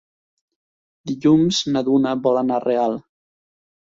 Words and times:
Dilluns 1.11 1.59
na 1.75 1.85
Duna 1.91 2.15
vol 2.29 2.41
anar 2.45 2.59
a 2.59 2.67
Real. 2.67 2.99